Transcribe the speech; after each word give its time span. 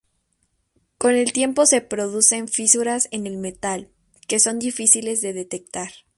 Con 0.97 1.13
el 1.13 1.31
tiempo 1.31 1.67
se 1.67 1.79
producen 1.81 2.47
fisuras 2.47 3.07
en 3.11 3.27
el 3.27 3.37
metal, 3.37 3.91
que 4.27 4.39
son 4.39 4.57
difíciles 4.57 5.21
de 5.21 5.31
detectar. 5.33 5.91